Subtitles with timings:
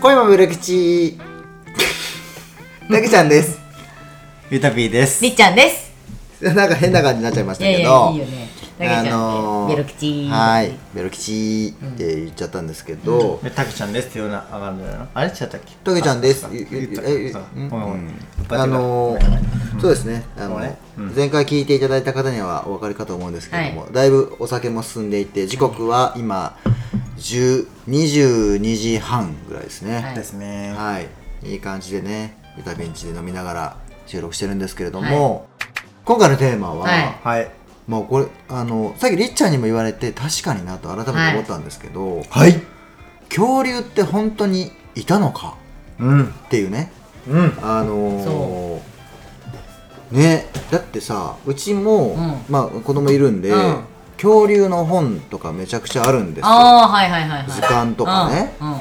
[0.00, 1.18] 恋もベル吉。
[2.90, 3.58] たけちゃんです。
[4.50, 5.22] ゆたぴーです。
[5.24, 6.44] りっちゃんです。
[6.54, 8.48] なんか変な感じになっちゃいましたいやいやけどいいよね。
[8.78, 10.28] たけちゃんって、あのーベロ吉。
[10.28, 10.72] はい。
[10.94, 15.08] ベル吉って言っちゃったんですけど、えたけちゃんですって言うなあかんのよな。
[15.14, 15.28] あれ？
[15.28, 15.58] 違ったっけ？
[15.82, 16.46] たけちゃんです。
[16.46, 17.02] あゆゆ言った。
[17.10, 17.42] えそう。
[17.56, 17.68] うん？
[17.68, 18.02] ごめんごめん。
[18.50, 18.60] うん。
[18.60, 20.24] あのーそうですね。
[20.38, 20.76] あのごめんね。
[20.98, 21.12] うん。
[21.16, 26.56] 前回聞いていただいた方にはお分かりかと思うんですけれども、だいぶお酒も進んでいて時刻は今
[26.94, 30.14] 10 22時半ぐらいですね、はい。
[30.14, 30.74] ですね。
[30.76, 31.08] はい、
[31.50, 35.48] いい感じでね、ビタベンチで飲みながら収録してるんですけれども、
[36.04, 37.18] 今回のテーマは、はい。
[37.22, 37.50] はい。
[37.86, 42.54] もうこれあのさっきりっちゃんにも言われて確かになと改めて思ったんですけど、はい。
[43.28, 45.56] 恐竜って本当にいたのか
[45.98, 46.24] うん。
[46.26, 46.90] っていうね、
[47.28, 47.58] うん。
[47.62, 48.82] あのーそ
[50.12, 52.44] ねだってさうちも、うん。
[52.48, 53.84] まあ子供いるんで、うん
[54.16, 56.46] 恐竜の本とかめちゃくちゃあるんですよ。
[56.46, 57.50] ああはいはいはいはい。
[57.50, 58.78] 図鑑とかね、うんうん。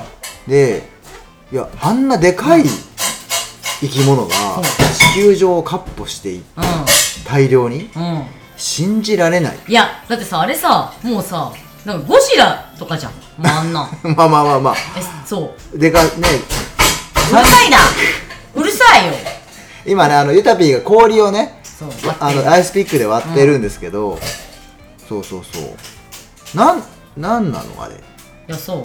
[0.47, 0.83] で
[1.51, 2.63] いやあんなでかい
[3.81, 4.33] 生き物が
[5.13, 6.41] 地球上をかっ歩してい
[7.27, 8.01] 大量にうん。
[8.01, 8.23] うん
[8.57, 9.57] 信じられない。
[9.67, 11.51] いやだってさあれさもうさ
[11.85, 13.11] なんかゴジラとかじゃん。
[13.11, 13.83] もうあんな。
[13.83, 14.75] ん まあまあまあまあ。
[14.97, 15.77] えそう。
[15.77, 16.09] でかね。
[17.31, 17.77] うるさいな。
[18.55, 19.13] うるさいよ。
[19.85, 21.61] 今ねあのユタピーが氷をね
[22.19, 24.17] あのアイスピックで割ってるんですけど、
[25.07, 26.57] そうそうそう。
[26.57, 26.83] なん
[27.17, 27.95] なんなのあれ？
[27.95, 27.97] い
[28.47, 28.83] やそう。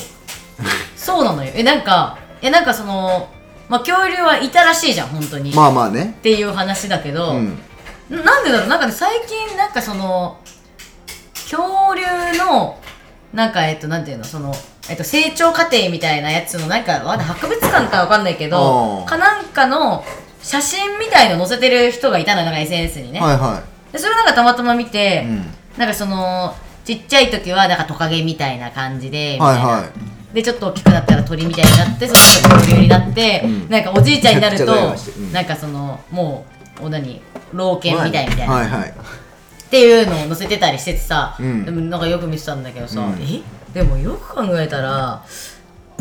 [0.96, 1.50] そうなのよ。
[1.54, 3.28] えなんかえなんかその
[3.68, 6.14] まあ恐竜はいたらしいじゃん本当に、まあまあね。
[6.18, 7.58] っていう話だけど、うん。
[8.10, 8.68] ななんでだろう？
[8.68, 10.38] なんかね最近なんかその
[11.34, 12.02] 恐竜
[12.38, 12.78] の
[13.32, 14.24] なんかえっとなんていうの？
[14.24, 14.52] その
[14.88, 20.04] えっと成長過程みたいなやつのなんか博物館かわかんないけどかなんかの
[20.42, 25.44] 写真みたいの載せてる人がいたのよなんか SNS にね、はいはでそれをなんかたまたま見て、うん
[25.76, 26.54] なんかその
[26.84, 29.82] ちっちゃい時はなんかトカゲみたいな感じでみたいな、はい。
[29.82, 29.90] はい
[30.30, 33.68] でちょっと大きくなったら鳥みたいになってその後恐竜になって、うん。
[33.68, 35.32] なんかおじいちゃんになるとうん。
[35.32, 36.46] なんかそのも
[36.80, 37.20] うお何
[37.52, 38.90] 老犬みたいみたいな、はいはい。
[38.90, 38.92] っ
[39.70, 41.64] ていうのを載せてたりしててさ、うん。
[41.64, 43.18] でもなんかよく見てたんだけどさ、うん。
[43.20, 43.42] え？
[43.74, 45.24] でもよく考えたら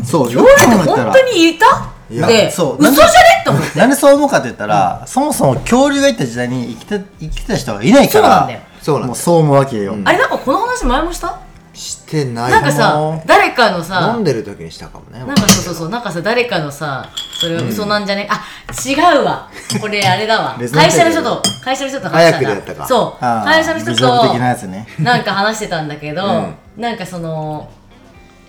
[0.04, 1.92] そう恐竜って本当にいた？
[2.08, 3.10] いやでそう嘘じゃね？
[3.40, 3.78] って思って。
[3.80, 8.22] なんでそう思うかって言ったら、そもそも恐竜がいた時代に生きて生きてた人がいないから。
[8.22, 10.08] そうなんだよそうもうそう思うわけよ、うん。
[10.08, 11.38] あれなんかこの話前もした？
[11.72, 12.52] してない。
[12.52, 15.20] なんかさ誰かのさ飲んでる時にしたかもね。
[15.20, 17.08] なんかそうそうそう、なんかさ、誰かのさ、
[17.40, 18.42] それは嘘なんじゃね、あ、
[18.86, 19.48] 違うわ。
[19.80, 20.56] これあれだわ。
[20.60, 20.66] レ。
[20.66, 22.86] ズナ会社の人と、会社の人と話した早くでやったか。
[22.86, 24.86] そう、あー会社の人ビジョン的なやと、つね。
[24.98, 27.68] なんか話してたんだけど、うなんかその、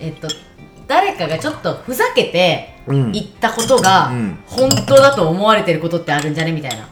[0.00, 0.28] えっと、
[0.88, 3.12] 誰かがちょっとふざけてうん。
[3.12, 4.38] 言ったことがうん。
[4.46, 6.50] 本当だと思われてることってあるんじゃね？
[6.52, 6.88] みたいな。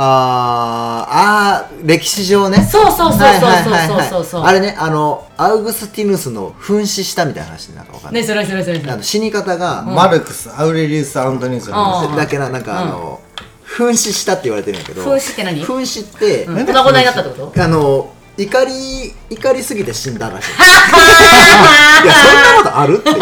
[0.00, 2.58] あーあー歴史上ね。
[2.58, 4.42] そうそうそうそうそうそうそう。
[4.42, 8.18] はいあれねあのアウグスティヌスの噴死したみたいな話でなんかわかんな。
[8.18, 8.92] い、ね、それそれそれそれ。
[8.92, 9.02] あの。
[9.02, 13.20] 死に方が、マルクスアウレリウス・アントニウスだけななんかあの、
[13.66, 15.64] 噴死したって言われてるんやけど噴死って何？
[15.64, 16.66] 噴死って、うん。
[16.66, 17.62] 粉々になったってこと？
[17.62, 20.50] あの怒り怒りすぎて死んだらしい。
[22.04, 23.18] いやそんなことあるっていう。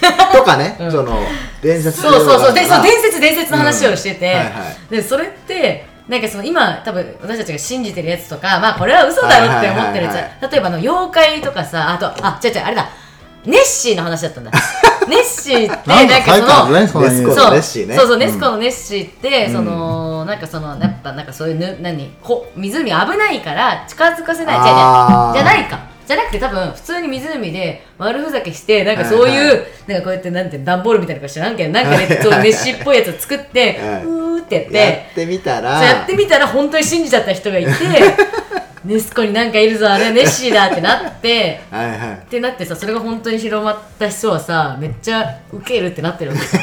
[0.32, 1.20] とかね、その
[1.62, 2.54] 伝説そうそうそう。
[2.54, 4.38] でそう伝説説伝説の話をしてて、うん。
[4.38, 4.50] はいは
[4.90, 12.88] でそれってなんかその今多分私たちが信じてるやつとかまあこれは嘘だろって思ってるやつ、はいはい例えばあの妖怪とかさあとあ違う違うあれだ。
[13.46, 14.50] ネッシーの話だったんだ。
[15.08, 17.50] ネッシーってなんかそのねそのネスコそう。
[17.52, 17.96] ネッシーね。
[17.96, 24.56] そうそう、うんネスコのネッシーって、そのなんかそのやっぱなんかそういうぬ何こ湖危ないから近づかせない。
[24.56, 24.72] 違う違う。
[24.74, 25.34] あー。
[25.34, 25.78] じゃないか
[26.10, 34.04] じゃなくて多分普通に湖で悪ふざけしてなんかそういう、はいはなんかこうやってなんて段ボールみたいなのか知らんけどなんかね、はいはいそういうネッシーっぽいやつを作って、 はい。
[34.04, 37.70] うーってやってやってみたらやってみたら本当に信じちゃった人がいて
[38.84, 41.98] ネスコになんかいるぞあれはネッシーだってなってはいはい。
[42.14, 46.58] ってなってさそれが本当に広まった人はさめっちゃウケるってなってるわけさ。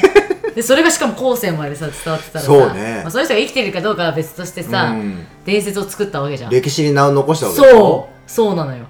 [0.54, 3.00] でそれがしかも後世までさ伝わってたらさそうね。
[3.04, 5.26] まあ、そういう人が生きてるかどうかは別としてさ、うん。
[5.46, 6.52] 伝説を作ったわけじゃん。
[6.52, 8.30] 歴史に名を残したわけそう。
[8.30, 8.86] そうなのよ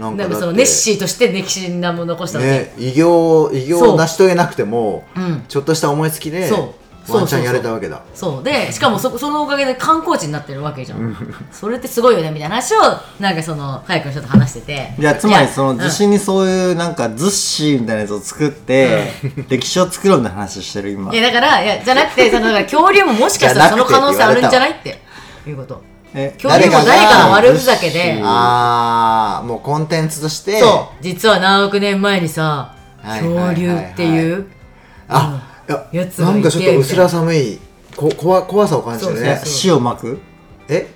[0.00, 5.44] なんかそのネッシーとして歴史に名も残したね偉業偉業を成し遂げなくてもうん。
[5.48, 6.74] ちょっとした思いつきでそう。
[7.08, 8.02] ワンチャンやれたわけだ。
[8.14, 8.44] そう。
[8.44, 11.34] でしかもそそのおかげで観光地になってるわけじゃん。
[11.50, 12.78] それってすごいよねみたいな話を
[13.18, 14.94] なんかその早くの人と話してて。
[14.98, 19.08] いやつまりそのいや図紙にそういうなんかずっしーみたいなやつを作って、
[19.48, 21.12] 歴史を作ろうって話してる今。
[21.12, 25.00] いやだからいやじゃなくてそのだから恐竜ももしかしたらその可能性あるんじゃないって。
[25.46, 25.82] いうこと
[26.14, 28.20] え恐竜も誰かの悪ふざけで。
[28.22, 30.58] ああもうコンテンツとして。
[30.60, 31.02] そう。
[31.02, 34.46] 実は何億年前にさは恐竜っていう
[35.08, 37.58] あいややつなんかちょっと薄ら寒い
[37.96, 39.26] こ怖怖さを感じてるね。
[39.26, 39.78] そうそうそう。
[39.78, 40.20] 塩巻く？
[40.68, 40.88] え？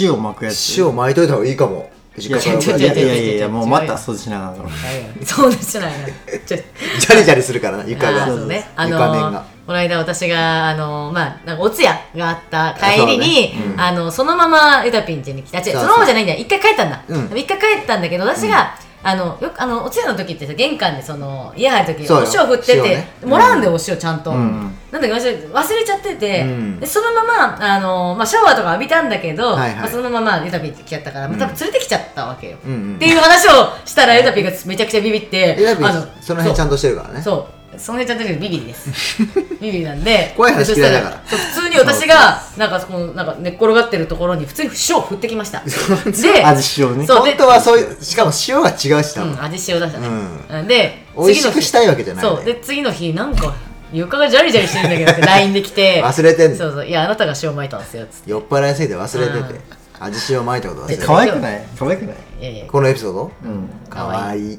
[0.00, 0.74] 塩巻くやつ。
[0.78, 1.90] 塩巻いといた方がいいかも。
[1.90, 4.54] 実いやいやいやいやもうまた掃除しながら。
[5.26, 6.06] そうですないな
[6.46, 8.26] ちょジャリジャリするからな床が。
[8.26, 8.70] そうね。
[8.76, 13.72] あのこの間私があのまあなんかお通夜があった帰りにそうね。
[13.74, 13.80] うん。
[13.80, 15.58] あのそのままユタピン家に来た。
[15.58, 16.34] 違うそのままじゃないんだ。
[16.34, 17.02] よ一回帰ったんだ。
[17.08, 17.30] うん。
[17.36, 23.08] 一回帰ったんだけど私があのよくあのお通夜の時ってさ玄関でその家入る時お塩振ってて塩ね。
[23.24, 24.32] もらうんだよお塩ちゃんと。
[24.32, 26.80] んなんだ忘れちゃっててうん。
[26.80, 29.80] でそのままあのまあシャワーとか浴びたんだけどはいはい。
[29.80, 32.56] まあそのままユタピン来ちゃったからまあ多分連れてきちゃったわけよ。
[32.64, 32.96] うんうん。
[32.96, 37.22] っていう話をしたらユタピンがめちゃくちゃビビってえだってあのその辺ちゃんとしてるからね。
[37.22, 37.53] そう。
[37.78, 38.88] その辺ちゃんとビビリです。
[39.60, 40.32] ビビリなんで。
[40.36, 45.62] 怖い話嫌いだからそう普通に私が、なんかそこの、なんか寝っ転がってるところに普通に塩を振ってきました。
[45.64, 50.08] で、味塩ねそうで本当はそういうしかも塩が違うし多分うん、味塩出したね。
[50.64, 52.44] うで、美味しくしたいわけじゃないねそう。
[52.44, 53.54] で、次の日、なんか、
[53.92, 56.02] 床がジャリジャリしてるんだけどって LINE で来て。
[56.02, 56.86] 忘れてんのそうそう。
[56.86, 58.06] いや、あなたが塩巻いたんですよ。
[58.10, 58.30] つって。
[58.30, 59.60] 酔っ払いすぎて忘れててうん
[60.00, 61.64] 味塩まいたこと忘れえて可愛くない？
[61.78, 62.16] 可愛くない？
[62.40, 62.64] いやいや。
[62.66, 63.30] このエピソード？
[63.44, 64.58] うんかわいいい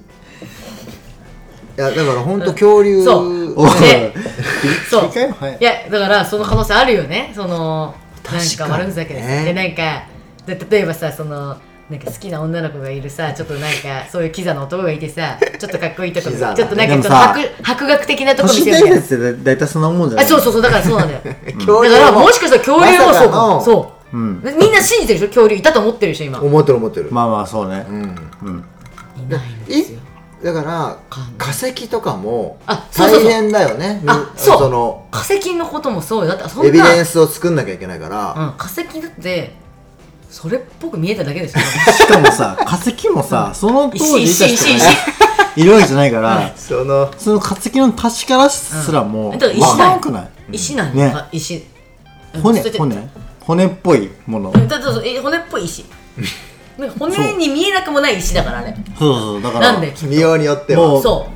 [1.78, 3.04] やだから本当恐竜。
[3.04, 3.60] そう。
[3.60, 4.14] おいで
[4.90, 5.06] そう。
[5.06, 5.10] い。
[5.60, 7.32] いやだからその可能性あるよね。
[7.36, 7.94] その
[8.24, 9.46] なん確か悪ふざけです、ね。
[9.46, 10.08] でなんか
[10.46, 11.58] で例えばさその
[11.90, 19.00] なんか好きな女の子がいるさちょっとなんかそういうキザな男がいてさちょっとかっこいいとこちょっとなんかちょっとでもさ博博学的なとこ見せるみたいな。
[19.00, 20.26] って大体そんなもんじゃない？
[20.26, 21.22] あそうそうそうだからそうなんだよ。
[21.56, 23.62] 恐竜だからもしかしたら恐竜もそうかも。
[23.62, 24.42] そう、うん。
[24.60, 25.28] みんな信じてるでしょ？
[25.28, 26.42] 恐竜いたと思ってるでしょ今。
[26.42, 27.10] 思ってる思ってる。
[27.12, 27.86] まあまあそうね。
[27.88, 28.02] うん。
[28.02, 28.64] うん。
[29.18, 30.00] いないんですよ
[30.46, 31.00] だから
[31.40, 32.60] 化石とかも
[32.96, 34.00] 大変だよね。
[34.04, 34.60] みあそう。
[34.60, 36.28] その化石のこともそうよ。
[36.28, 38.36] だってそんなエビデンスを作んなきゃいけないから。
[38.38, 39.56] うん、化石だって
[40.30, 41.64] それっぽく見えただけですよ。
[41.92, 44.92] しかもさ化石もさその当時いた人石石が
[45.56, 49.38] いるわけじゃないからそのその化石の確からしすらもうん。
[49.38, 51.10] 石わだよからんくない石なんね。
[51.12, 51.66] だ、石。
[52.44, 52.72] 骨うん。
[52.72, 53.10] 骨
[53.40, 53.66] 骨。
[53.66, 54.52] っぽいもの。
[54.52, 54.68] うん。
[54.68, 55.82] だそうそうえ骨っぽい石。
[55.82, 55.88] ね
[57.00, 58.76] 骨に見えなくもない石だからね。
[58.98, 59.94] そうそうだからなんで？
[60.04, 61.02] 見ようによってもはう。
[61.02, 61.28] そ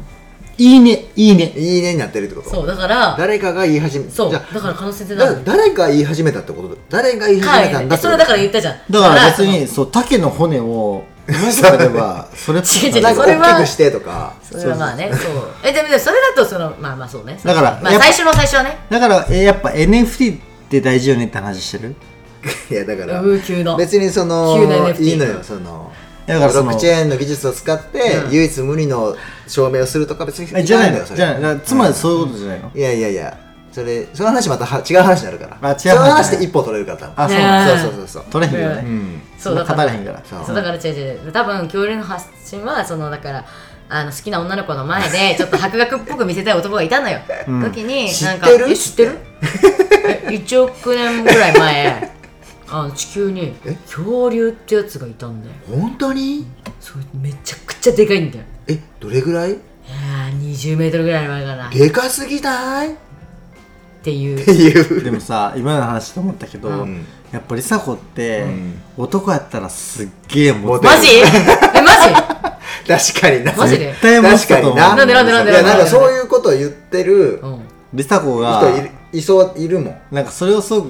[0.57, 1.53] いいねいいね。
[1.56, 2.50] いいねになってるってこうと？
[2.50, 6.77] そうだから誰かが言い始めそうじゃだから可能性って誰が言い始めたってこと？
[6.89, 8.09] 誰が言い始めたんだってこと？
[8.09, 8.75] はいそれだから言ったじゃん。
[8.89, 14.33] だから別にそう竹の骨をうまくすればそれ違う違それは大きくしてとか。
[14.42, 17.39] それはまあねそうえでもそれだとそのまあまあそうね。
[17.42, 18.77] だからまあ最初の最初はね。
[18.89, 21.95] だからえやっぱ NFT って大事よねって話してる？
[22.71, 23.21] いやだから
[23.77, 24.57] 別にその
[25.00, 25.91] いいのよその
[26.25, 28.31] だからそのブロックチェーンの技術を使ってうん。
[28.31, 29.15] 唯一無二の
[29.47, 31.18] 証明をするとか別にえじゃないのそれ。
[31.18, 32.71] じゃないつまりそういうことじゃないの？
[32.75, 33.38] いやいやいや
[33.71, 35.69] それその話または違う話になるから。
[35.69, 38.24] あ違う話その話で一歩取れるからあそうそうそうそうそう。
[38.31, 39.21] 取れへんようねうん。
[39.39, 40.21] そうだそんな語れへんから。
[40.30, 40.39] そう。
[40.45, 41.31] そうだから違う違う。
[41.31, 43.45] 多分恐竜の発信はそのだから
[43.89, 47.18] あの好きな女の子の前で ちょっと博学っぽく見せたい男がいたのよ、
[47.50, 47.63] ん。
[47.63, 48.69] 時に知なんかってる？
[48.69, 49.18] え知ってる？
[50.03, 52.19] え1億年ぐらい前
[52.71, 53.75] あの地球にえ？
[53.86, 55.56] 恐竜ってやつがいたんだよ。
[55.68, 56.45] 本当に？
[56.80, 58.45] それめちゃくちゃでかいんだよ。
[58.68, 59.51] えどれぐらい？
[59.51, 61.69] いやー20メートルぐらい前かな。
[61.69, 62.94] っでかすぎない？
[62.94, 62.95] っ
[64.04, 64.39] ていう。
[64.39, 65.04] いう。
[65.04, 67.06] でもさ今の話と思ったけど、うん。
[67.31, 68.81] やっぱりさ子って、ん。
[68.98, 71.07] 男やったらすっげえモテモテマジ？
[71.18, 71.21] え
[71.81, 73.10] マジ？
[73.13, 73.54] 確かにな。
[73.54, 73.88] マジで？
[73.88, 74.95] 絶対モテ確かにな。
[74.95, 77.60] なんでなんでなんでいやなんかなんでそういうことを言ってるうん。
[77.94, 80.01] りさ子が人いるいそういるもん。
[80.12, 80.89] なんかそれをすごく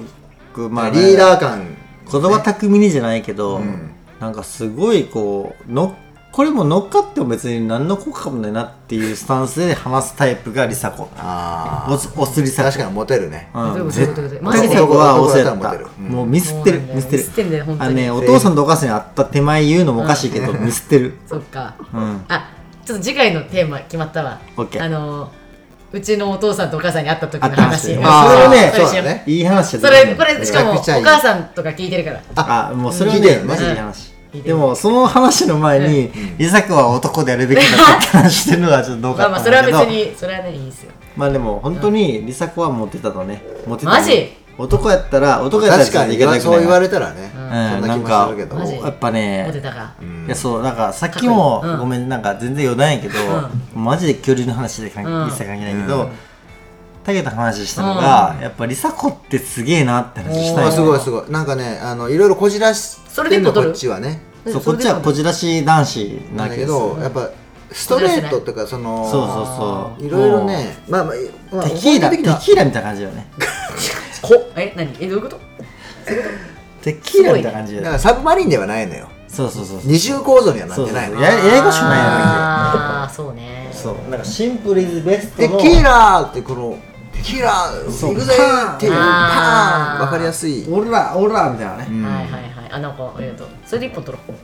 [0.70, 1.76] まあ、リーダー感。
[2.10, 3.90] 言葉巧みにじゃないけど、うん。
[4.20, 5.96] なんかすごいこうの
[6.32, 11.08] これも乗っかっても別に何の効果もないなっていうスタンスで話すタイプがりさ子。
[11.16, 13.50] あおすおすりさ確かにモテるね。
[13.54, 13.74] うん。
[13.74, 17.18] どういうこと絶対マジでそこは男オスやったもうミスってるミスってる。
[17.18, 17.88] ミスってんだよ本当に。
[17.88, 21.14] あのねお父さんとお母さんに会った手前言うのもおかしいけどミスってる。
[21.26, 22.24] そっかうん。
[22.28, 22.50] あ
[22.84, 24.38] ちょっと次回のテーマ決まったわ。
[24.56, 25.32] オッケーあの
[25.92, 29.24] うちのお父さんとお母さんに会った時の話あーそれはねそうだね。
[29.26, 32.22] いい話やそれこれしかもお母さんとか聞いてるから。
[32.36, 34.10] あもうそれはねねマジでいい話。
[34.44, 37.64] でもその話の前にリサ子は男でやるべきだ
[37.98, 40.92] って話してるのはちょっとどうかとまあまあそれは別にそれはねいいですよ。
[41.16, 43.42] まあでも本当にリサ子はモテたとね。
[43.66, 44.28] モテたマジ？
[44.56, 51.72] 男やったら男やったら確かにちょっといけたくないそう言われたらね、うんなんかやっぱねモテたかうんいやそうなんかさっきもかっこいい。
[51.72, 51.80] うん。
[51.80, 53.14] ごめんなんか全然余談やけど、
[53.74, 55.28] マジで恐竜の話で関うん。
[55.28, 56.10] 一切関係ないけどうん。
[57.02, 61.30] タケと話したのが、やっぱリサ子ってすげえなって話したいあすごいすごい。
[61.30, 64.20] なんかねあのいろいろこじらしそれでるこっちはね。
[64.46, 67.30] そうこっちはこじらし男子ななんだけどやっぱ
[67.72, 70.04] ストレートっていうかそのそうそうそう。
[70.06, 73.30] いろいろねまあまあ、まあ、テキーラテ本的にはキーラみたいな感じだよね。
[74.22, 74.94] こ え何？
[75.00, 75.40] えどういうこと？
[76.82, 79.08] テキーラみたいな感じだからサブマリンではないのよ。
[79.28, 81.16] そうそうそう二重構造にはなってないの。
[81.16, 83.70] そうそうやややこしくないああそうね。
[83.72, 84.10] そう。
[84.10, 86.78] なんかシンプルイズベストのテキーラーってこの
[87.12, 88.14] テキーラーそう。
[88.14, 89.02] 行くぜっていうパーン。
[89.02, 90.00] パーン。
[90.00, 90.66] わかりやすい。
[90.68, 94.34] オラオラみたいなね、うんはいはいはいあなんかありがとうそれで一本取ろ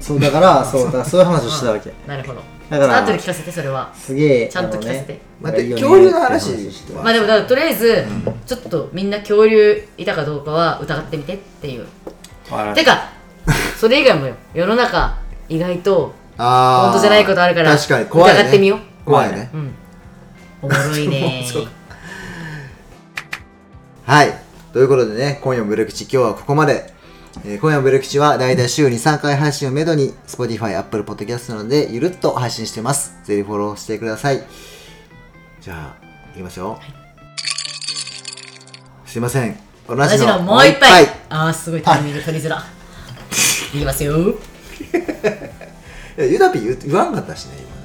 [0.00, 1.20] そうだからそうだからそう。
[1.20, 1.90] いう話をしてたわけ。
[1.90, 2.42] うなるほど。
[2.70, 3.92] だから後で聞かせてそれは。
[3.94, 5.20] すげえちゃんと聞かせて。
[5.42, 8.04] あの待って恐竜の話してまあでもだからとりあえず、
[8.46, 11.86] ちょっとみんな恐竜いたかどうかは疑ってみてっていう。
[12.48, 13.12] たてか
[13.78, 14.34] それ以外もよ。
[14.54, 15.18] 世の中
[15.48, 16.82] 意外とあー。
[16.84, 18.78] 本当じゃないことあるから確かに怖い、ね、疑ってみよう。
[19.04, 19.50] 怖いね。
[19.52, 19.74] うん。
[20.62, 21.44] おもろいね。
[24.04, 24.32] はい。
[24.72, 26.91] ということでね今夜もブレ口今日はここまで、
[27.44, 33.14] えー今夜もブレ口はだいたい週に3回配信をめどに Spotify、Apple Podcast などでゆるっと配信してます。
[33.24, 34.42] ぜひフォローしてください。
[35.60, 36.78] じゃあいきますよ、
[39.06, 39.56] すいません。
[39.88, 41.06] 同同じのもう一杯。
[41.30, 41.82] あーすごい。
[41.82, 42.58] タイミング取りづら。
[43.74, 43.78] い。
[43.78, 44.18] きますよ。
[46.18, 47.81] いやユダピー言言わんかったしね今